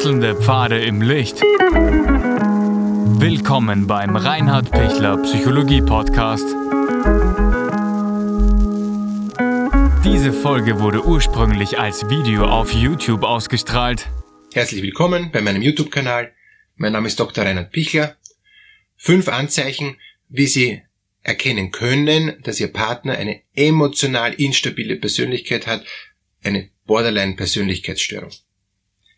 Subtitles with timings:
[0.00, 1.42] Wechselnde Pfade im Licht.
[3.20, 6.46] Willkommen beim Reinhard Pichler Psychologie Podcast.
[10.02, 14.08] Diese Folge wurde ursprünglich als Video auf YouTube ausgestrahlt.
[14.54, 16.32] Herzlich willkommen bei meinem YouTube-Kanal.
[16.76, 17.44] Mein Name ist Dr.
[17.44, 18.16] Reinhard Pichler.
[18.96, 19.98] Fünf Anzeichen,
[20.30, 20.80] wie Sie
[21.22, 25.84] erkennen können, dass Ihr Partner eine emotional instabile Persönlichkeit hat,
[26.42, 28.30] eine Borderline-Persönlichkeitsstörung.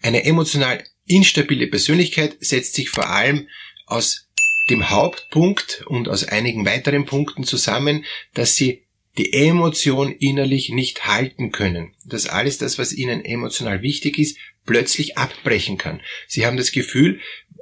[0.03, 3.49] Eine emotional instabile Persönlichkeit setzt sich vor allem
[3.87, 4.29] aus
[4.71, 8.85] dem Hauptpunkt und aus einigen weiteren Punkten zusammen, dass sie
[9.19, 11.95] die Emotion innerlich nicht halten können.
[12.05, 16.01] Dass alles das, was ihnen emotional wichtig ist, plötzlich abbrechen kann.
[16.29, 17.21] Sie haben das Gefühl,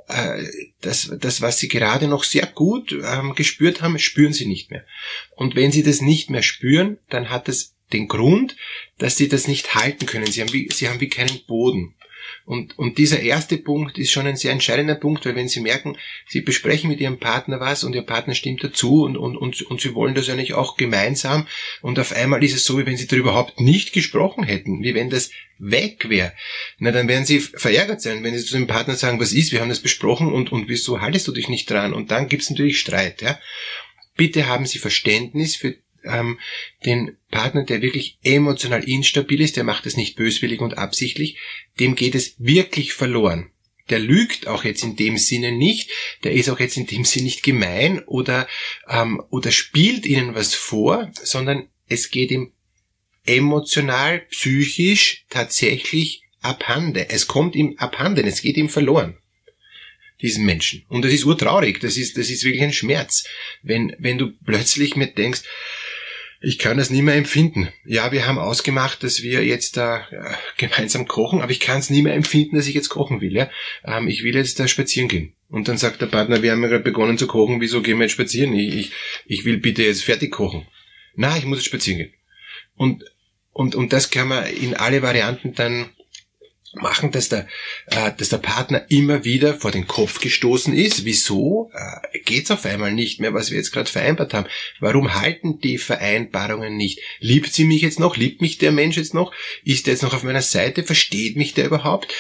[0.09, 0.45] äh,
[0.81, 4.85] das, das, was sie gerade noch sehr gut ähm, gespürt haben, spüren sie nicht mehr.
[5.35, 8.57] Und wenn sie das nicht mehr spüren, dann hat es den Grund,
[8.99, 10.31] dass sie das nicht halten können.
[10.31, 11.95] Sie haben wie, sie haben wie keinen Boden.
[12.45, 15.97] Und, und dieser erste Punkt ist schon ein sehr entscheidender Punkt, weil wenn Sie merken,
[16.29, 19.81] Sie besprechen mit Ihrem Partner was und Ihr Partner stimmt dazu und, und, und, und
[19.81, 21.47] Sie wollen das eigentlich auch gemeinsam
[21.81, 24.95] und auf einmal ist es so, wie wenn Sie darüber überhaupt nicht gesprochen hätten, wie
[24.95, 26.33] wenn das weg wäre,
[26.79, 29.61] na dann werden Sie verärgert sein, wenn Sie zu dem Partner sagen, was ist, wir
[29.61, 31.93] haben das besprochen und, und wieso haltest du dich nicht dran?
[31.93, 33.23] Und dann gibt es natürlich Streit.
[33.23, 33.39] Ja?
[34.17, 36.39] Bitte haben Sie Verständnis für ähm,
[36.85, 41.39] den Partner, der wirklich emotional instabil ist, der macht es nicht böswillig und absichtlich,
[41.79, 43.51] dem geht es wirklich verloren.
[43.89, 45.91] Der lügt auch jetzt in dem Sinne nicht,
[46.23, 48.47] der ist auch jetzt in dem Sinne nicht gemein oder,
[48.89, 52.53] ähm, oder spielt ihnen was vor, sondern es geht ihm
[53.25, 57.05] emotional, psychisch tatsächlich abhanden.
[57.09, 59.20] Es kommt ihm abhanden, es geht ihm verloren
[60.23, 60.85] diesen Menschen.
[60.89, 63.25] Und das ist urtraurig, das ist, das ist wirklich ein Schmerz.
[63.63, 65.43] Wenn, wenn du plötzlich mit denkst,
[66.43, 67.69] ich kann das nie mehr empfinden.
[67.85, 71.91] Ja, wir haben ausgemacht, dass wir jetzt da äh, gemeinsam kochen, aber ich kann es
[71.91, 73.35] nie mehr empfinden, dass ich jetzt kochen will.
[73.35, 73.51] Ja?
[73.85, 75.35] Ähm, ich will jetzt da spazieren gehen.
[75.49, 78.05] Und dann sagt der Partner, wir haben ja gerade begonnen zu kochen, wieso gehen wir
[78.05, 78.55] jetzt spazieren?
[78.55, 78.93] Ich, ich,
[79.27, 80.67] ich will bitte jetzt fertig kochen.
[81.15, 82.15] Na, ich muss jetzt spazieren gehen.
[82.75, 83.05] Und,
[83.53, 85.91] und, und das kann man in alle Varianten dann
[86.73, 87.49] machen, dass der,
[87.87, 91.05] äh, dass der Partner immer wieder vor den Kopf gestoßen ist.
[91.05, 94.49] Wieso äh, geht's auf einmal nicht mehr, was wir jetzt gerade vereinbart haben?
[94.79, 97.01] Warum halten die Vereinbarungen nicht?
[97.19, 98.17] Liebt sie mich jetzt noch?
[98.17, 99.33] Liebt mich der Mensch jetzt noch?
[99.65, 100.85] Ist er jetzt noch auf meiner Seite?
[100.85, 102.15] Versteht mich der überhaupt?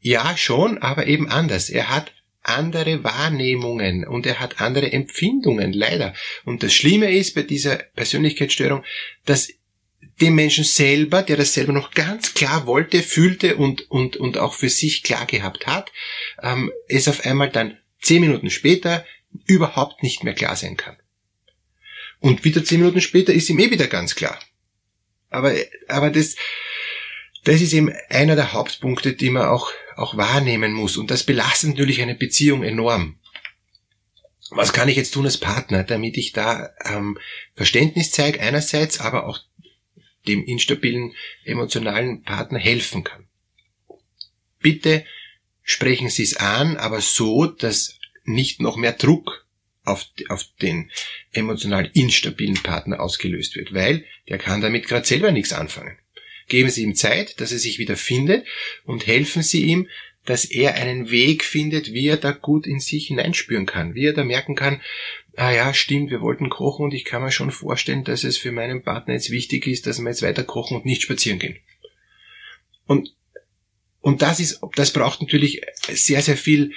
[0.00, 1.70] Ja, schon, aber eben anders.
[1.70, 2.12] Er hat
[2.42, 6.14] andere Wahrnehmungen und er hat andere Empfindungen, leider.
[6.44, 8.84] Und das Schlimme ist bei dieser Persönlichkeitsstörung,
[9.24, 9.48] dass
[10.20, 14.54] dem Menschen selber, der das selber noch ganz klar wollte, fühlte und, und, und auch
[14.54, 15.92] für sich klar gehabt hat,
[16.42, 19.04] ähm, es auf einmal dann zehn Minuten später
[19.46, 20.96] überhaupt nicht mehr klar sein kann.
[22.20, 24.38] Und wieder zehn Minuten später ist ihm eh wieder ganz klar.
[25.30, 25.52] Aber,
[25.88, 26.36] aber das,
[27.42, 30.96] das ist eben einer der Hauptpunkte, die man auch, auch wahrnehmen muss.
[30.96, 33.18] Und das belastet natürlich eine Beziehung enorm.
[34.50, 37.18] Was kann ich jetzt tun als Partner, damit ich da ähm,
[37.54, 39.40] Verständnis zeige einerseits, aber auch
[40.26, 41.14] dem instabilen
[41.44, 43.26] emotionalen Partner helfen kann.
[44.60, 45.04] Bitte
[45.62, 49.46] sprechen Sie es an, aber so, dass nicht noch mehr Druck
[49.84, 50.90] auf, auf den
[51.32, 55.98] emotional instabilen Partner ausgelöst wird, weil der kann damit gerade selber nichts anfangen.
[56.48, 58.46] Geben Sie ihm Zeit, dass er sich wieder findet
[58.84, 59.88] und helfen Sie ihm,
[60.24, 64.14] dass er einen Weg findet, wie er da gut in sich hineinspüren kann, wie er
[64.14, 64.80] da merken kann,
[65.36, 68.52] ah ja, stimmt, wir wollten kochen und ich kann mir schon vorstellen, dass es für
[68.52, 71.56] meinen Partner jetzt wichtig ist, dass wir jetzt weiter kochen und nicht spazieren gehen.
[72.86, 73.14] Und,
[74.00, 76.72] und das ist, das braucht natürlich sehr, sehr viel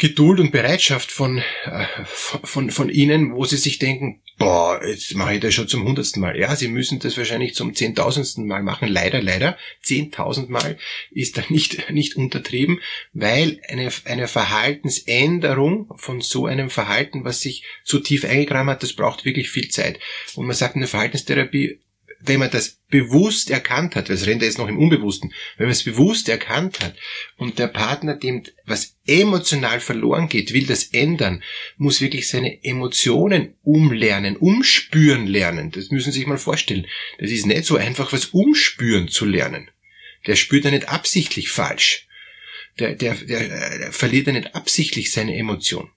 [0.00, 5.34] Geduld und Bereitschaft von, äh, von, von Ihnen, wo Sie sich denken, boah, jetzt mache
[5.34, 6.38] ich das schon zum hundertsten Mal.
[6.38, 8.88] Ja, Sie müssen das wahrscheinlich zum zehntausendsten Mal machen.
[8.88, 9.58] Leider, leider.
[9.82, 10.78] Zehntausend Mal
[11.10, 12.80] ist da nicht, nicht untertrieben,
[13.12, 18.94] weil eine, eine Verhaltensänderung von so einem Verhalten, was sich so tief eingegraben hat, das
[18.94, 20.00] braucht wirklich viel Zeit.
[20.34, 21.78] Und man sagt in der Verhaltenstherapie,
[22.22, 25.72] wenn man das bewusst erkannt hat, es rennt ja jetzt noch im Unbewussten, wenn man
[25.72, 26.94] es bewusst erkannt hat
[27.36, 31.42] und der Partner, dem was emotional verloren geht, will das ändern,
[31.76, 35.70] muss wirklich seine Emotionen umlernen, umspüren lernen.
[35.70, 36.86] Das müssen Sie sich mal vorstellen.
[37.18, 39.70] Das ist nicht so einfach, was umspüren zu lernen.
[40.26, 42.06] Der spürt ja nicht absichtlich falsch.
[42.78, 45.90] Der, der, der, der verliert ja nicht absichtlich seine Emotion.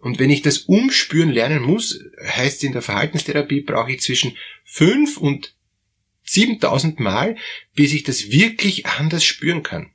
[0.00, 5.18] Und wenn ich das umspüren lernen muss, heißt in der Verhaltenstherapie, brauche ich zwischen fünf
[5.18, 5.54] und
[6.24, 7.36] 7000 Mal,
[7.74, 9.90] bis ich das wirklich anders spüren kann.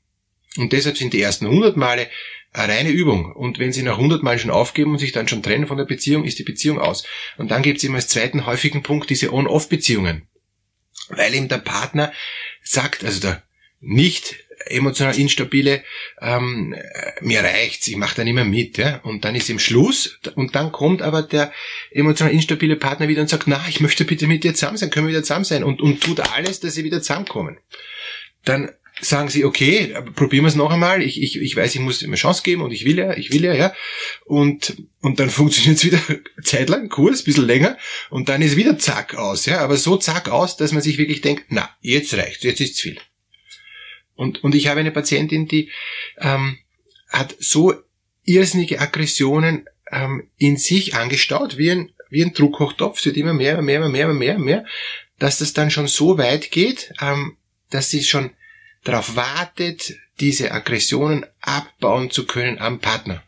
[0.57, 2.09] Und deshalb sind die ersten 100 Male
[2.51, 3.31] eine reine Übung.
[3.33, 5.85] Und wenn sie nach 100 Mal schon aufgeben und sich dann schon trennen von der
[5.85, 7.05] Beziehung, ist die Beziehung aus.
[7.37, 10.27] Und dann gibt es immer als zweiten häufigen Punkt diese On-Off-Beziehungen.
[11.09, 12.13] Weil eben der Partner
[12.63, 13.43] sagt, also der
[13.79, 15.83] nicht emotional instabile,
[16.21, 16.75] ähm,
[17.21, 20.71] mir reicht's, ich mache da nicht mit, ja, und dann ist im Schluss und dann
[20.71, 21.51] kommt aber der
[21.91, 25.07] emotional instabile Partner wieder und sagt, na, ich möchte bitte mit dir zusammen sein, können
[25.07, 27.57] wir wieder zusammen sein und, und tut alles, dass sie wieder zusammenkommen.
[28.43, 28.71] Dann
[29.01, 31.01] sagen sie, okay, probieren wir es noch einmal.
[31.01, 33.31] Ich, ich, ich weiß, ich muss ihm eine Chance geben und ich will ja, ich
[33.31, 33.73] will ja, ja.
[34.25, 35.99] Und, und dann funktioniert es wieder
[36.43, 37.77] zeitlang, kurz, bisschen länger
[38.09, 39.59] und dann ist wieder zack aus, ja.
[39.59, 42.97] Aber so zack aus, dass man sich wirklich denkt, na, jetzt reicht's, jetzt ist's viel.
[44.15, 45.71] Und, und ich habe eine Patientin, die
[46.17, 46.57] ähm,
[47.09, 47.73] hat so
[48.23, 53.61] irrsinnige Aggressionen ähm, in sich angestaut, wie ein, wie ein Druckhochtopf, es wird immer mehr,
[53.61, 54.65] mehr, mehr, mehr, mehr, mehr,
[55.19, 57.37] dass das dann schon so weit geht, ähm,
[57.69, 58.31] dass sie schon
[58.83, 63.23] darauf wartet, diese Aggressionen abbauen zu können am Partner.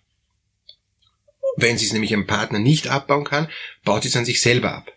[1.57, 3.49] Wenn sie es nämlich am Partner nicht abbauen kann,
[3.83, 4.91] baut sie es an sich selber ab.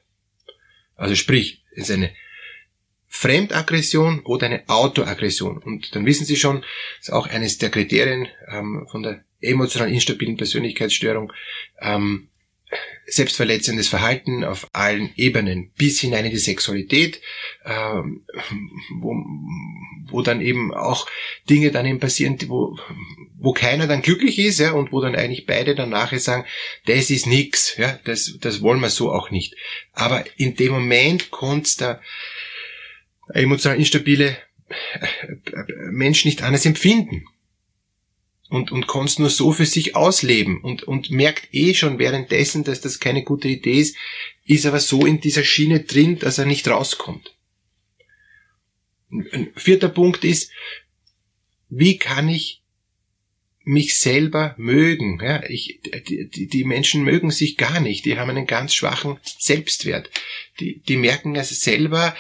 [0.94, 2.12] Also sprich, es ist eine
[3.12, 5.59] Fremdaggression oder eine Autoaggression.
[5.59, 6.65] Und dann wissen Sie schon,
[7.01, 11.33] ist auch eines der Kriterien ähm, von der emotional instabilen Persönlichkeitsstörung,
[11.81, 12.29] ähm,
[13.07, 17.21] selbstverletzendes Verhalten auf allen Ebenen, bis hinein in die Sexualität,
[17.65, 18.25] ähm,
[19.01, 19.17] wo,
[20.09, 21.09] wo dann eben auch
[21.49, 22.79] Dinge dann eben passieren, wo,
[23.41, 26.47] wo keiner dann glücklich ist, ja, und wo dann eigentlich beide dann nachher sagen,
[26.87, 29.57] das ist nix, ja, das, das wollen wir so auch nicht.
[29.93, 32.01] Aber in dem Moment kommt der
[33.35, 34.37] emotional instabile
[35.91, 37.25] Mensch nicht anders empfinden
[38.50, 42.81] und, und kann nur so für sich ausleben und, und merkt eh schon währenddessen, dass
[42.81, 43.97] das keine gute Idee ist,
[44.44, 47.37] ist aber so in dieser Schiene drin, dass er nicht rauskommt.
[49.11, 50.50] Ein vierter Punkt ist,
[51.69, 52.60] wie kann ich
[53.70, 55.20] mich selber mögen?
[55.22, 60.11] Ja, ich, die, die Menschen mögen sich gar nicht, die haben einen ganz schwachen Selbstwert.
[60.58, 62.17] Die, die merken es selber,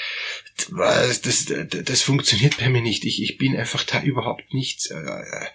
[0.70, 3.04] das, das, das funktioniert bei mir nicht.
[3.04, 4.90] Ich, ich bin einfach da überhaupt nichts.
[4.90, 5.46] Äh,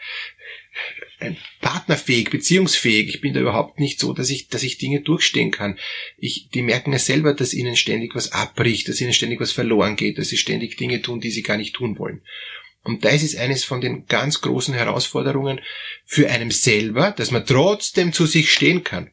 [1.19, 3.07] ein partnerfähig, beziehungsfähig.
[3.07, 5.79] Ich bin da überhaupt nicht so, dass ich, dass ich Dinge durchstehen kann.
[6.17, 9.95] Ich, die merken ja selber, dass ihnen ständig was abbricht, dass ihnen ständig was verloren
[9.95, 12.21] geht, dass sie ständig Dinge tun, die sie gar nicht tun wollen.
[12.85, 15.59] Und das ist eines von den ganz großen Herausforderungen
[16.05, 19.09] für einen selber, dass man trotzdem zu sich stehen kann.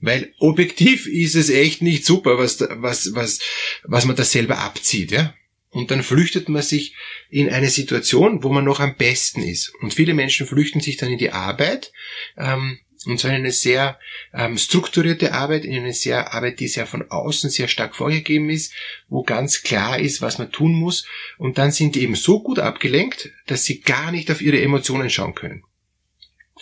[0.00, 3.40] Weil objektiv ist es echt nicht super, was, was, was,
[3.84, 5.34] was man da selber abzieht, ja.
[5.68, 6.94] Und dann flüchtet man sich
[7.30, 9.72] in eine Situation, wo man noch am besten ist.
[9.80, 11.92] Und viele Menschen flüchten sich dann in die Arbeit,
[12.38, 13.98] ähm, und zwar in eine sehr
[14.32, 18.72] ähm, strukturierte Arbeit, in eine sehr Arbeit, die sehr von außen sehr stark vorgegeben ist,
[19.08, 21.06] wo ganz klar ist, was man tun muss.
[21.38, 25.10] Und dann sind die eben so gut abgelenkt, dass sie gar nicht auf ihre Emotionen
[25.10, 25.64] schauen können.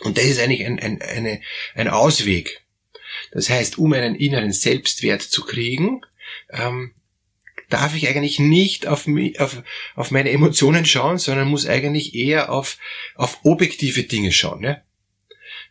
[0.01, 1.41] Und das ist eigentlich ein, ein, eine,
[1.75, 2.63] ein Ausweg.
[3.33, 6.01] Das heißt, um einen inneren Selbstwert zu kriegen,
[6.51, 6.95] ähm,
[7.69, 9.07] darf ich eigentlich nicht auf,
[9.39, 9.63] auf,
[9.95, 12.79] auf meine Emotionen schauen, sondern muss eigentlich eher auf,
[13.15, 14.65] auf objektive Dinge schauen.
[14.65, 14.83] Ja?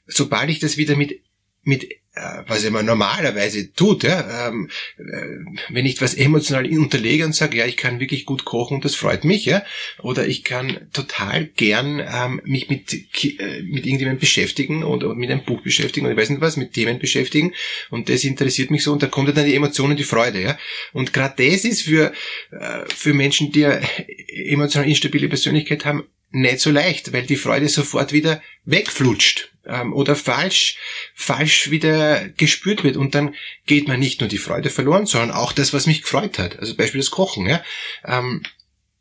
[0.10, 1.22] Sobald ich das wieder mit,
[1.64, 1.88] mit
[2.20, 5.38] äh, was man normalerweise tut, ja, ähm, äh,
[5.70, 8.96] wenn ich was emotional unterlege und sage, ja, ich kann wirklich gut kochen und das
[8.96, 9.64] freut mich, ja,
[10.02, 15.46] oder ich kann total gern ähm, mich mit äh, mit irgendjemandem beschäftigen oder mit einem
[15.46, 17.54] Buch beschäftigen oder ich weiß nicht was, mit Themen beschäftigen
[17.90, 20.58] und das interessiert mich so und da kommt dann die Emotionen, die Freude, ja,
[20.94, 22.12] und gerade das ist für
[22.52, 23.81] äh, für Menschen, die eine
[24.28, 30.16] emotional instabile Persönlichkeit haben, nicht so leicht, weil die Freude sofort wieder wegflutscht ähm, oder
[30.16, 30.78] falsch,
[31.16, 32.98] falsch wieder gespürt wird.
[32.98, 36.38] Und dann geht man nicht nur die Freude verloren, sondern auch das, was mich gefreut
[36.40, 36.59] hat.
[36.59, 37.48] Also Beispiel das Kochen.
[37.48, 37.64] Ja?
[38.06, 38.44] Ähm,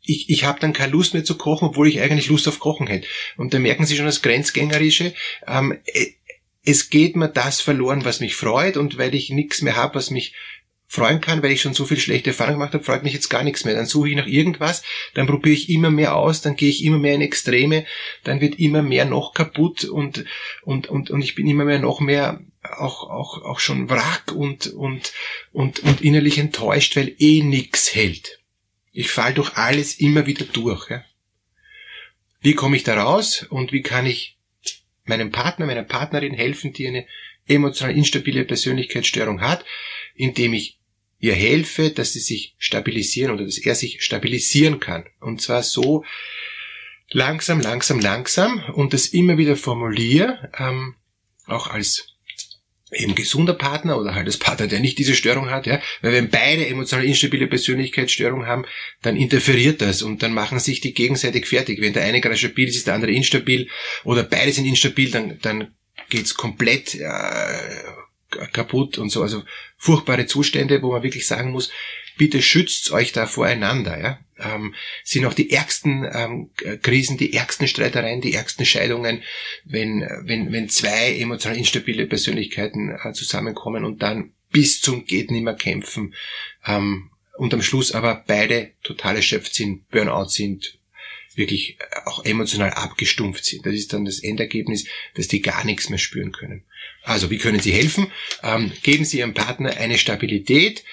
[0.01, 2.87] ich, ich habe dann keine Lust mehr zu kochen, obwohl ich eigentlich Lust auf Kochen
[2.87, 3.07] hätte.
[3.37, 5.13] Und da merken Sie schon das Grenzgängerische.
[5.47, 6.07] Ähm, äh,
[6.65, 10.11] es geht mir das verloren, was mich freut und weil ich nichts mehr habe, was
[10.11, 10.33] mich
[10.91, 13.43] freuen kann, weil ich schon so viel schlechte Erfahrungen gemacht habe, freut mich jetzt gar
[13.43, 13.75] nichts mehr.
[13.75, 14.81] Dann suche ich nach irgendwas,
[15.13, 17.85] dann probiere ich immer mehr aus, dann gehe ich immer mehr in Extreme,
[18.23, 20.25] dann wird immer mehr noch kaputt und,
[20.63, 24.65] und, und, und ich bin immer mehr noch mehr auch, auch, auch schon Wrack und,
[24.65, 25.13] und,
[25.53, 28.39] und, und innerlich enttäuscht, weil eh nix hält.
[28.91, 30.89] Ich fall durch alles immer wieder durch.
[30.89, 31.03] Ja.
[32.41, 34.37] Wie komme ich da raus und wie kann ich
[35.05, 37.05] meinem Partner, meiner Partnerin helfen, die eine
[37.47, 39.63] emotional instabile Persönlichkeitsstörung hat,
[40.15, 40.78] indem ich
[41.19, 45.05] ihr helfe, dass sie sich stabilisieren oder dass er sich stabilisieren kann.
[45.19, 46.03] Und zwar so
[47.09, 50.95] langsam, langsam, langsam und das immer wieder formuliere, ähm,
[51.45, 52.15] auch als
[52.91, 56.29] eben gesunder Partner oder halt als Partner, der nicht diese Störung hat, ja, weil wenn
[56.29, 58.65] beide emotional instabile Persönlichkeitsstörung haben,
[59.01, 61.81] dann interferiert das und dann machen sich die gegenseitig fertig.
[61.81, 63.69] Wenn der eine gerade stabil ist, ist der andere instabil
[64.03, 65.75] oder beide sind instabil, dann, dann
[66.09, 67.83] geht's komplett äh,
[68.51, 69.21] kaputt und so.
[69.21, 69.43] Also
[69.77, 71.71] furchtbare Zustände, wo man wirklich sagen muss,
[72.17, 73.99] bitte schützt euch da voreinander.
[73.99, 74.19] Ja?
[74.39, 76.49] ähm, sind auch die ärgsten ähm,
[76.81, 79.23] Krisen, die ärgsten Streitereien, die ärgsten Scheidungen,
[79.65, 85.53] wenn, wenn, wenn zwei emotional instabile Persönlichkeiten äh, zusammenkommen und dann bis zum geht nimmer
[85.53, 86.15] kämpfen
[86.65, 90.78] ähm, und am Schluss aber beide total erschöpft sind, Burnout sind,
[91.35, 93.65] wirklich auch emotional abgestumpft sind.
[93.65, 96.63] Das ist dann das Endergebnis, dass die gar nichts mehr spüren können.
[97.03, 98.11] Also, wie können Sie helfen?
[98.43, 100.83] Ähm, geben Sie Ihrem Partner eine Stabilität.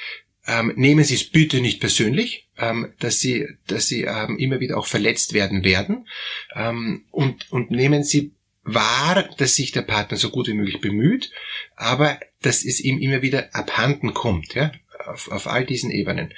[0.46, 4.78] Ähm, nehmen Sie es bitte nicht persönlich, ähm, dass Sie, dass Sie ähm, immer wieder
[4.78, 6.06] auch verletzt werden werden.
[6.54, 11.30] Ähm, und, und nehmen Sie wahr, dass sich der Partner so gut wie möglich bemüht,
[11.76, 14.72] aber dass es ihm immer wieder abhanden kommt, ja,
[15.06, 16.32] auf, auf all diesen Ebenen.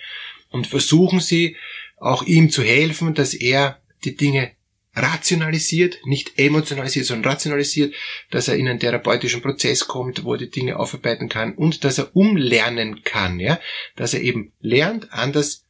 [0.50, 1.56] Und versuchen Sie
[1.96, 4.52] auch ihm zu helfen, dass er die Dinge
[4.94, 7.94] rationalisiert, nicht emotionalisiert, sondern rationalisiert,
[8.30, 11.98] dass er in einen therapeutischen Prozess kommt, wo er die Dinge aufarbeiten kann und dass
[11.98, 13.60] er umlernen kann, ja,
[13.96, 15.64] dass er eben lernt, anders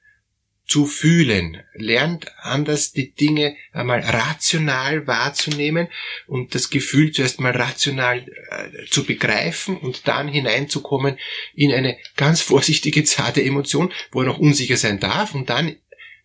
[0.68, 5.88] zu fühlen, lernt anders die Dinge einmal rational wahrzunehmen
[6.26, 11.18] und das Gefühl zuerst mal rational äh, zu begreifen und dann hineinzukommen
[11.54, 15.76] in eine ganz vorsichtige, zarte Emotion, wo er noch unsicher sein darf und dann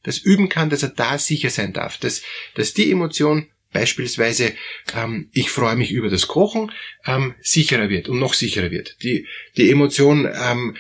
[0.04, 2.22] das üben kann, dass er da sicher sein darf, dass,
[2.56, 4.54] dass die Emotion beispielsweise
[4.96, 6.72] ähm, ich freue mich über das Kochen
[7.06, 8.98] ähm, sicherer wird und noch sicherer wird.
[9.02, 10.78] Die, die Emotion ähm,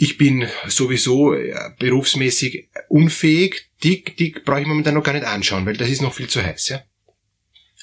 [0.00, 5.66] ich bin sowieso äh, berufsmäßig unfähig, die, die brauche ich momentan noch gar nicht anschauen,
[5.66, 6.68] weil das ist noch viel zu heiß.
[6.68, 6.84] Ja?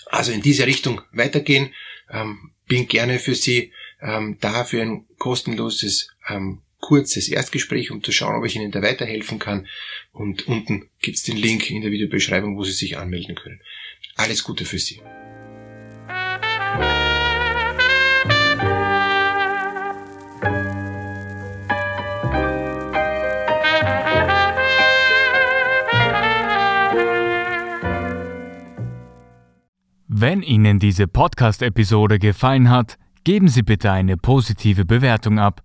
[0.08, 1.74] Also in diese Richtung weitergehen,
[2.10, 8.12] ähm, bin gerne für Sie ähm, da für ein kostenloses ähm, kurzes Erstgespräch, um zu
[8.12, 9.66] schauen, ob ich Ihnen da weiterhelfen kann.
[10.12, 13.60] Und unten gibt's den Link in der Videobeschreibung, wo Sie sich anmelden können.
[14.16, 15.02] Alles Gute für Sie.
[30.08, 35.65] Wenn Ihnen diese Podcast-Episode gefallen hat, geben Sie bitte eine positive Bewertung ab.